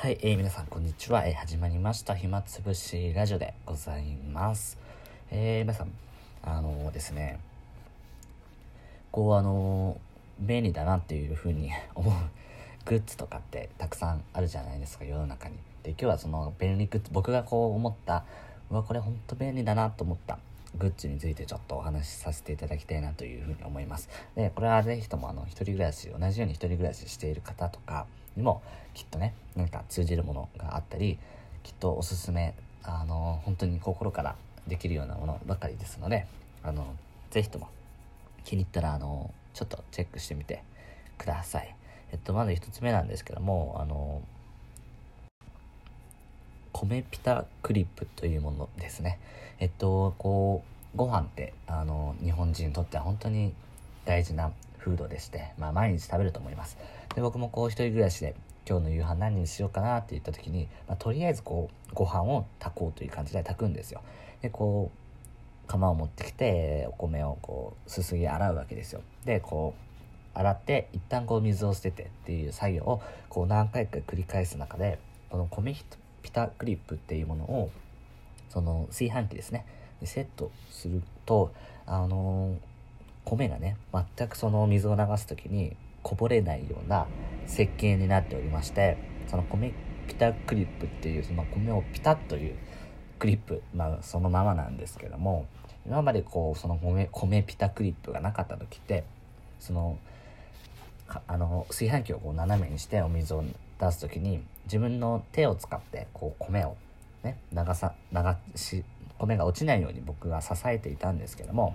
[0.00, 4.78] はい、えー、皆さんこんにちは、えー、始まりました暇つぶしラジオでございます。
[5.30, 5.92] えー、皆さん、
[6.42, 7.38] あのー、ですね、
[9.12, 10.00] こうあの、
[10.38, 12.14] 便利だなっていうふうに 思う
[12.86, 15.56] グッズとかってたくさんあるじゃないですか、世の中に。
[15.82, 18.24] で、今日はその便利グッズ、僕がこう思った、
[18.70, 20.38] うわ、これほんと便利だなと思った
[20.78, 24.08] グッズについてちょっとお話しさせていただきたいなというふうに思います。
[24.36, 28.62] で、これはぜひともあの、一人暮らし、同じように一人暮らししている方とか、にも
[28.94, 31.18] きっとね何か通じるものがあったり
[31.62, 34.36] きっとおすすめあの本当に心から
[34.66, 36.26] できるようなものばかりですので
[36.62, 36.94] あの
[37.30, 37.68] ぜひとも
[38.44, 40.62] 気に入ったらあのちょっとチェックしてみて
[41.18, 41.74] ください。
[42.12, 44.22] えっと、まず1つ目なんですけどもあの
[46.86, 49.18] 米ピタクリップというものですね。
[49.58, 53.52] えっとこうご飯ってあの日本人にとっては本当に
[54.04, 56.78] 大事なフードでして、まあ、毎日食べると思います。
[57.14, 58.34] で僕もこう一人暮らしで
[58.68, 64.00] 今日の夕飯何にしようかなって言った時に、まあ、とりあえずこうご飯を炊こうという感じで炊くんですよ。
[64.40, 69.02] でこう釜を持ってきてお米をこうすすぎ洗うわけですよ。
[69.24, 69.74] でこ
[70.34, 75.72] う洗って一旦こう水を捨ててっていう作業をこう何回か繰り返す中でこの米
[76.22, 77.70] ピタクリップっていうものを
[78.48, 79.64] その炊飯器ですね。
[80.00, 81.52] でセットすると
[81.86, 82.56] あの
[83.24, 83.76] 米がね
[84.16, 87.06] 全くその水を流す時にこぼれないような
[87.46, 88.96] 設計になっておりまして
[89.28, 89.72] その米
[90.08, 92.56] ピタクリップっていうその米をピタッという
[93.18, 95.46] クリップ、まあ、そのままなんですけども
[95.86, 99.04] 今までこうその米米ピタクリップがなかった時って
[99.58, 99.98] その
[101.26, 103.44] あの炊飯器をこう斜めにしてお水を
[103.80, 106.76] 出す時に自分の手を使ってこう米を
[107.24, 108.18] ね流さ流
[108.54, 108.84] し
[109.18, 111.74] 米が落ちないように僕が支えていたんですけども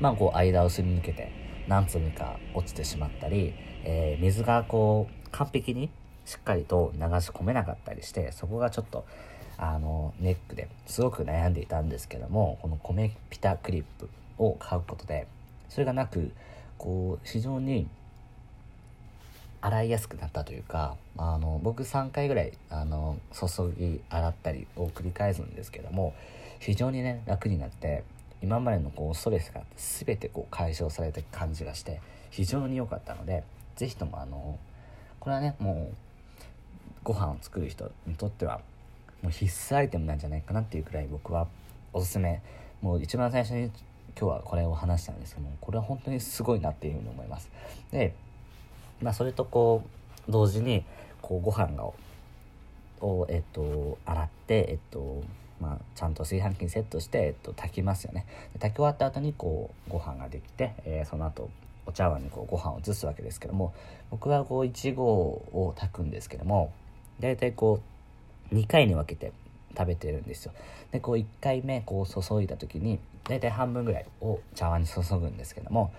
[0.00, 1.30] まあこう間をすり抜けて
[1.68, 5.90] 何粒か落ちてしまったり、えー、水がこう完璧に
[6.24, 9.04] しっかりと流し込めなかったりしてそこがちょっと
[9.56, 15.26] あのネックですごく悩んでいたんですけどもこの米ピタクリップを買うことで
[15.68, 16.30] それがなく
[16.78, 17.88] こう非常に
[19.60, 26.14] 洗いやすくなったというかあの僕3回ぐらいあの注ぎ洗ったりを繰り返すんですけども
[26.60, 28.04] 非常にね楽になって
[28.42, 33.42] 今までのこうストレスが全てこう解消された感じがして非常に良かったので
[33.76, 34.58] 是非ともあの
[35.18, 35.96] これはねもう
[37.02, 38.60] ご飯を作る人にとっては
[39.22, 41.48] もう必須アイテムなんじゃないかなっていうくらい僕は
[41.92, 42.40] おすすめ。
[42.80, 43.72] もう一番最初に
[44.18, 47.50] 今日はこれを話したんですけどもこれは本当にすごいなっていうふうに思います。
[47.90, 48.14] で
[49.02, 49.82] まあそれとこ
[50.28, 50.84] う同時に
[51.22, 51.84] こうご飯が
[53.00, 55.22] をえっと洗ってえっと
[55.60, 58.26] まあ、ちゃんと炊飯器にセットして、えっと、炊きますよね。
[58.54, 61.50] 炊き終わった後にこうご飯ができて、えー、その後
[61.86, 63.74] お茶碗にこうご飯を移すわけですけども
[64.10, 66.72] 僕はこう1合を炊くんですけども
[67.18, 67.80] 大体こ
[68.52, 69.32] う2回に分けて
[69.76, 70.52] 食べてるんですよ。
[70.92, 75.92] でこう1回目こう注いだ時に大体半分ぐらいを茶碗に注ぐんですけども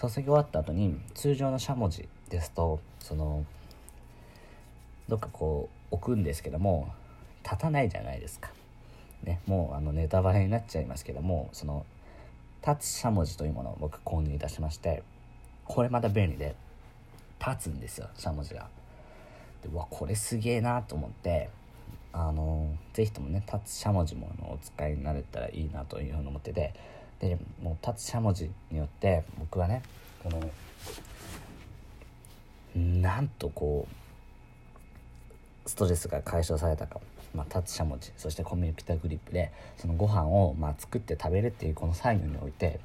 [0.00, 3.44] 注ぎ終わった後に通常のしゃもじですとその
[5.08, 6.92] どっかこう置くんですけども
[7.44, 8.50] 立たないじゃないですか。
[9.22, 11.86] ね、もうあのネタバレになっちゃいますけどもその
[12.66, 15.02] 立つしゃもじというものを僕購入いたしまして
[15.64, 16.54] これまた便利で
[17.38, 18.68] 立つんですよしゃもじが。
[19.62, 21.48] でうわこれすげえなと思って
[22.12, 26.74] あのぜひともね立つしゃもじものお使いになれたらいいなというふうに思ってて
[27.20, 29.82] でもう立つしゃもじによって僕はね
[30.22, 30.50] この
[32.76, 33.86] なんとこ
[35.66, 37.00] うストレスが解消されたか。
[37.34, 38.12] まあ、立つしゃもじ。
[38.16, 42.78] そして米ピタグリップでそのご飯をまあ作って食べるっていうこの作業において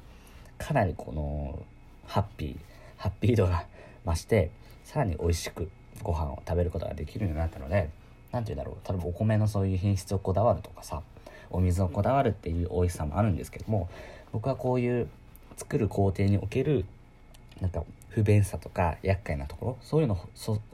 [0.58, 1.62] かなりこの
[2.06, 2.56] ハッピー
[2.96, 3.66] ハッピー度が
[4.04, 4.50] 増して
[4.84, 5.70] さらに美味しく
[6.02, 7.90] ご飯を食べることができるようになったので
[8.32, 8.88] 何て言うんだろう。
[8.88, 11.02] 例えばお米のそういう品質をこだわるとかさ
[11.50, 13.88] お水をこだわるっていう美味しさもあるんですけども
[14.32, 15.08] 僕はこういう
[15.56, 16.84] 作る工程における
[17.60, 20.18] なんか不便さとか厄介なところそういうの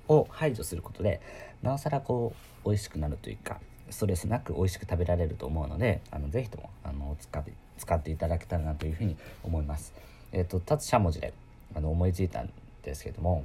[0.08, 1.20] を排除することで
[1.62, 2.34] なおさらこ
[2.64, 3.60] う美味しくなるというか
[3.90, 9.92] ストレスなく美味しく食べられると思うのであのぜひともあの使って使っていただけたらなというふうに思います。
[10.32, 11.34] えっ、ー、と立つしゃもじで
[11.74, 12.50] あの思いついたん
[12.82, 13.44] ですけども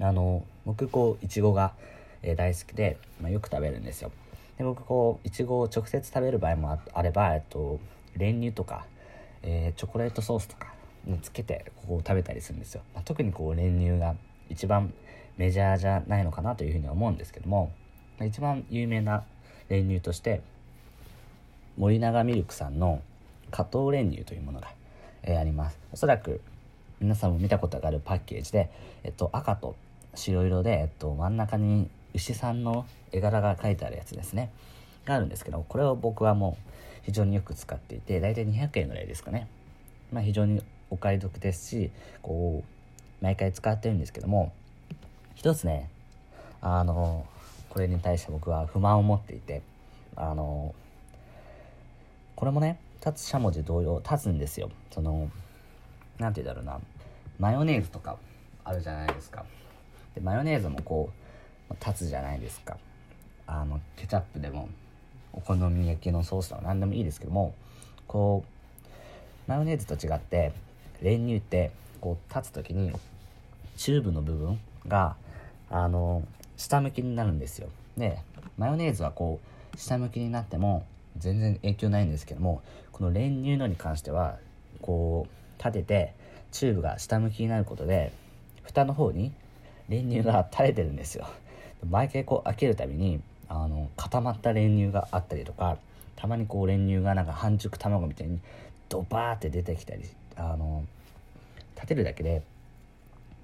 [0.00, 1.72] あの僕こういちごが、
[2.22, 4.12] えー、大好きで、まあ、よく食べるんですよ。
[4.58, 7.80] で僕こういちごを直接食べる場合もあれば、えっと、
[8.16, 8.86] 練乳とか、
[9.42, 10.72] えー、チョコレートソースとか
[11.04, 12.82] につけてここを食べたりするんですよ。
[12.94, 14.14] まあ、特にこう練乳が
[14.48, 14.92] 一番
[15.36, 17.72] メジャーじゃないのかなというふうに思うんですけども
[18.20, 19.24] 一番有名な
[19.68, 20.42] 練乳として
[21.76, 23.02] 森永ミルクさんの
[23.50, 24.68] 加糖練乳というものが、
[25.22, 26.40] えー、ありますおそらく
[27.00, 28.70] 皆さんも見たことがあるパッケージで、
[29.02, 29.74] えっと、赤と
[30.14, 34.50] 白色で、えっと、真ん中に牛さんの絵柄が描いてあるやつですね
[35.04, 36.70] があるんですけどこれを僕はもう
[37.02, 39.48] 非常によく使っていて大体200円ぐらいですかね。
[40.12, 41.90] まあ非常にお買い得ですし
[42.22, 44.52] こう毎回使ってるんですけども
[45.34, 45.88] 一つね
[46.60, 47.26] あの
[47.70, 49.62] これに対して僕は不満を持っていて
[50.16, 50.74] あの
[52.36, 54.70] これもね立つしゃもじ同様立つんですよ。
[54.92, 55.30] その
[56.18, 56.78] 何て言うだろうな。
[57.38, 58.16] マヨネーズとか
[58.62, 59.44] あるじゃないですか。
[60.14, 61.10] でマヨネーズもこ
[61.70, 62.76] う立つじゃないですか。
[63.46, 64.68] あのケチャップでも。
[65.32, 67.54] お好み焼きのソースとか何でもいいですけども
[68.06, 70.52] こうマヨネーズと違って
[71.00, 71.70] 練乳って
[72.00, 72.92] こう立つ時に
[73.76, 75.16] チューブの部分が
[75.70, 76.22] あの
[76.56, 77.68] 下向きになるんですよ。
[77.96, 78.18] で
[78.58, 79.40] マヨネーズはこ
[79.74, 80.86] う下向きになっても
[81.16, 82.62] 全然影響ないんですけども
[82.92, 84.38] この練乳のに関しては
[84.80, 86.14] こう立てて
[86.50, 88.12] チューブが下向きになることで
[88.62, 89.32] 蓋の方に
[89.88, 91.26] 練乳が垂れてるんですよ。
[91.88, 93.20] 毎回こう開けるたびに
[93.54, 95.76] あの固まった練乳があったりとか
[96.16, 98.40] たまにこう練乳がなんか半熟卵みたいに
[98.88, 100.04] ドバーって出てきたり
[100.36, 100.84] あの
[101.74, 102.42] 立てるだけで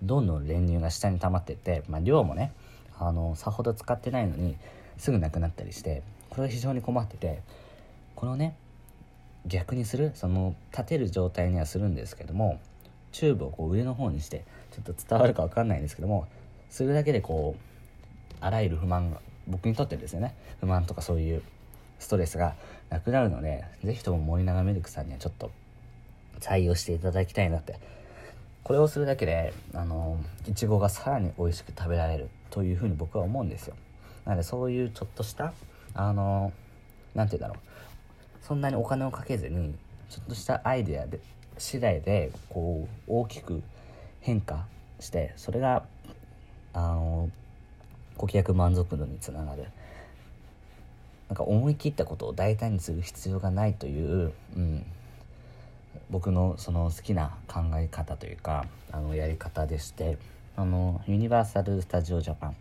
[0.03, 2.53] どんどん練乳が下に溜まってって、まあ、量もね
[2.99, 4.57] あのさほど使ってないのに
[4.97, 7.43] すぐなくなったりしてこれが非常に困ってて
[8.15, 8.55] このね
[9.47, 12.61] 逆にするその立てる状態にはするんですけども
[13.13, 16.27] チューブをこう上の方にしてちょっと伝わるか分かんないんですけども
[16.71, 20.35] するだけでこうあらゆる不満が僕にとってですね。
[20.61, 21.43] 不満とかそういう
[21.99, 22.55] ストレスが
[22.91, 25.51] なくなるので是非とも森永ミルクさんにはちょっと
[26.41, 27.79] 採用していただきたいなって。
[28.69, 33.75] これをするだけであのいちごがさらに美味しく食べられるというふうに僕は思うんですよ。
[34.27, 35.55] なのでそういうちょっとした
[35.95, 36.53] あの
[37.15, 38.45] 何て言うんだろう。
[38.45, 39.75] そんなにお金をかけずに
[40.11, 41.19] ちょっとしたアイデアで
[41.57, 43.63] 次第でこう大きく
[44.21, 44.67] 変化
[45.01, 45.85] してそれが
[46.75, 47.31] あの
[48.19, 49.65] 顧客満足度につながる。
[51.29, 54.85] なんか思い切ったことを大胆にする必要がないという、うん、
[56.11, 60.17] 僕のその好きな考え方というかあのやり方でして
[60.57, 62.57] あのユニバーサル・スタジオ・ジャパン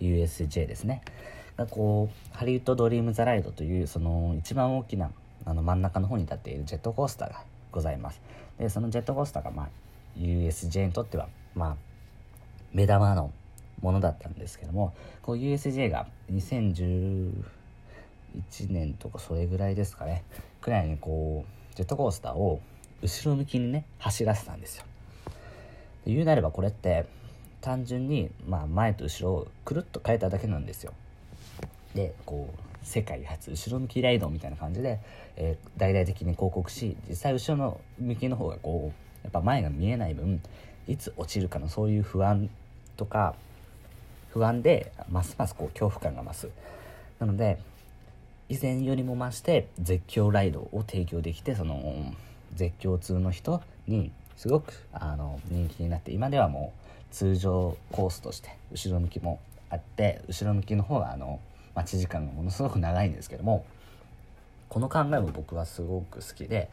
[0.00, 1.02] USJ ですね。
[1.56, 5.10] がこうハリウッド・ドリーム・ザ・ライドというその一番大きな
[5.44, 7.42] あの真ん中の方に立っているジェットコースターが
[7.72, 8.20] ございます。
[8.58, 9.68] でそのジェットコースターが、まあ、
[10.16, 11.76] USJ にとってはまあ
[12.72, 13.32] 目玉の
[13.82, 17.32] ものだったんですけどもこう USJ が2011
[18.68, 20.24] 年とかそれぐらいですかね
[20.60, 22.60] くらいにこうジェットコースターを
[23.02, 24.84] 後ろ向きにね走らせたんですよ。
[26.04, 27.06] で言うなればこれって
[27.60, 30.92] 単純に、まあ、前と後ろをくるっと変えただけなんですよ。
[31.94, 35.00] でこう世界初後ろ向きライドみたいな感じで、
[35.36, 40.40] えー、大々的に広告し実際後ろの向きの方がこうやっぱ前が見えない分
[40.86, 42.48] いつ落ちるかのそういう不安
[42.96, 43.34] とか
[44.32, 46.48] 不安でますますこう恐怖感が増す。
[47.18, 47.58] なので
[48.48, 52.12] 以前よりも増して絶叫ライドを提供できてその
[52.54, 59.38] 絶叫通の人にすごくあの人気になって今ではもう通常コースとして後ろ向きも
[59.68, 61.40] あって後ろ向きの方があの
[61.74, 63.64] 待ち時間がものすごく長いんですけども
[64.68, 66.70] この考えも僕はすごく好きで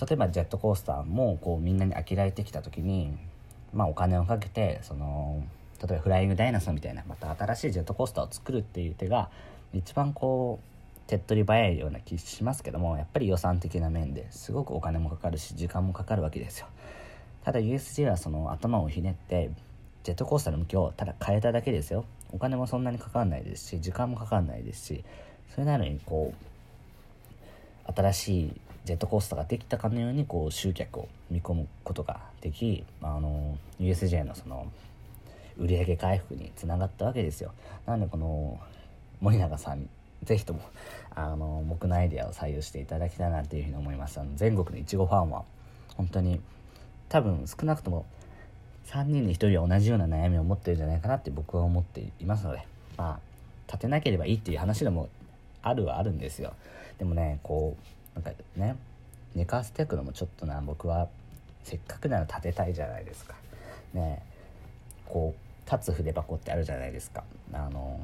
[0.00, 3.16] 例えばジェットコースターもこうみんなに飽きられてきた時に
[3.72, 5.42] まあお金をかけてその
[5.80, 9.30] 例えばフライングダイナソーみたいなまた新しいジェットコースターを作るっていう手が
[9.72, 10.76] 一番こう
[11.08, 16.66] 手っ取り早いような気しますけどもやっぱり予算的な面ですごくお金もかかるし時間もかかるわけですよ。
[17.44, 19.50] ただ USJ はその頭をひねって
[20.02, 22.04] ジェットコースターの向きをただ変えただけですよ。
[22.32, 25.04] お金もそんなにかかんないですし時間もかかんないですし
[25.54, 26.34] それなのにこ
[27.88, 34.70] う新しいジェットコースターができたかのようにこう集客を見込むことができあの USJ のその
[35.58, 37.52] 売上回復につながったわけですよ。
[37.86, 38.60] なのでこの
[39.20, 39.88] 森永さんに
[40.22, 40.60] ぜひとも
[41.14, 45.44] あの僕のアイデアを採用していただきたいなというふうに思いますあの全国のいちごファンは
[45.96, 46.40] 本当に
[47.08, 48.04] 多分少なくとも
[48.86, 53.20] 3人に1人は同じような悩みを持ってるんじゃないかなって僕は思っていますのでまあ
[53.66, 55.08] 立てなければいいっていう話でも
[55.62, 56.54] あるはあるんですよ。
[56.98, 57.76] でもねこ
[58.14, 58.76] うなんかね
[59.34, 61.08] 寝かせていくのもちょっとな僕は
[61.64, 63.34] せっかくなら立てたいじゃないですか。
[63.92, 64.22] ね
[65.04, 67.24] こう立つ筆箱ってあるじゃないですか。
[67.52, 68.00] あの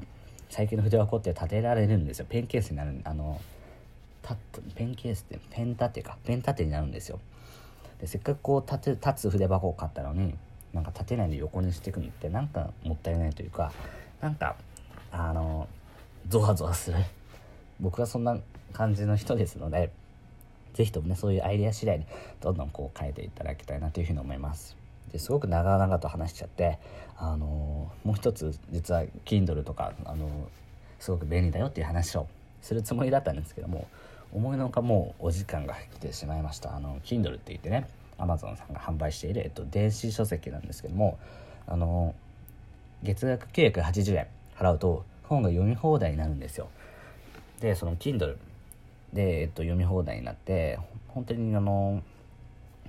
[0.51, 2.27] 最近の筆箱って立てられるんですよ。
[2.29, 3.41] ペンケースになるあの
[4.75, 6.17] ペンケースってペン立てか。
[6.25, 7.19] ペン立てになるんですよ。
[8.01, 10.35] でせっかくこう立て立つ筆箱を買ったのに
[10.73, 13.73] なんか立てないで横にしていくのってなんかもったいないというか
[14.21, 14.57] なんか
[15.11, 15.69] あの
[16.29, 16.99] ゾワゾワする。
[17.81, 18.39] 僕はそんな
[18.73, 19.91] 感じの人ですので
[20.75, 22.07] 是非ともねそういうアイデア次第で
[22.41, 24.77] どんどんこう変えていただきたいなというふうに思います。
[25.13, 26.79] ですごく長々と話しちゃって
[27.17, 30.29] あのもう一つ実は Kindle とかあの
[30.99, 32.27] すごく便利だよっていう話を
[32.61, 33.87] するつもりだったんですけども
[34.33, 36.75] 思いのほかもうお時間が来てしまいました。
[36.75, 37.89] あの Kindle って言ってね
[38.19, 41.19] Amazon さんが販売している、えっと、電子書籍なんですけども
[41.67, 42.15] あの
[43.03, 44.27] 月額980円
[44.57, 46.69] 払うと本が読み放題になるんですよ。
[47.61, 48.37] でその Kindle
[49.13, 50.79] で、えっと、読み放題になって
[51.09, 52.03] 本当にあの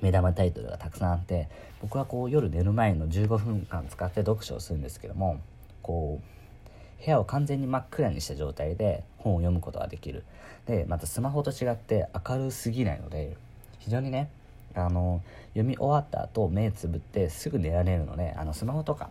[0.04, 1.48] 目玉タイトルがたくさんあって
[1.82, 5.40] 僕はこう夜寝る前の15分間使って読書をするんですけども
[5.82, 10.24] こう部屋を完全に真っ暗にした状態で本を読むことができる。
[10.66, 13.36] でまたスマホと違って明るすぎないので
[13.80, 14.30] 非常にね
[14.76, 19.10] あの読み終わった後目つぶってすぐ寝られるのであのスマホとか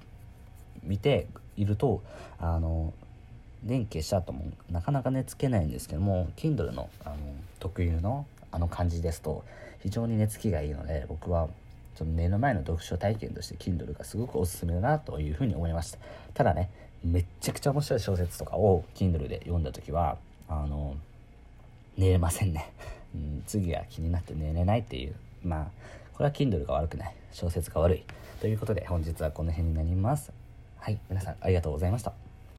[0.82, 2.02] 見ていると
[2.38, 2.92] あの
[3.62, 7.16] 電気した後もなかなか寝つけないんですけども Kindle のあの
[7.60, 9.44] 特有のあの感じですと
[9.82, 11.48] 非常に寝つきがいいので僕は
[11.94, 15.98] その寝る前の読書体験として Kindle がすごくおすすめだなというふうに思いました。
[16.34, 16.70] ただね
[17.04, 20.16] めっちゃくちゃ面白い小説とかを Kindle で読んだ時は
[20.48, 20.96] あの
[21.96, 22.70] 寝れませんね、
[23.14, 25.14] うん、次が気になって寝れないっていう。
[25.42, 25.70] まあ
[26.14, 27.14] これは Kindle が悪くない。
[27.32, 28.04] 小説が悪い。
[28.40, 30.32] ということで本日はこの辺になります。
[30.78, 32.21] はい皆さんありがとうございました。